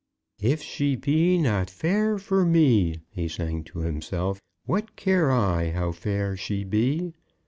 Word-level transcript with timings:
"If 0.41 0.63
she 0.63 0.95
be 0.95 1.37
not 1.37 1.69
fair 1.69 2.17
for 2.17 2.43
me," 2.43 3.01
he 3.11 3.27
sang 3.27 3.63
to 3.65 3.81
himself, 3.81 4.41
"what 4.65 4.95
care 4.95 5.29
I 5.31 5.69
how 5.69 5.91
fair 5.91 6.35
she 6.35 6.63
be?" 6.63 7.13